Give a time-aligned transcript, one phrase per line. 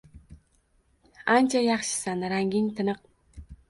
[1.35, 3.09] Ancha yaxshisan, ranging tiniq.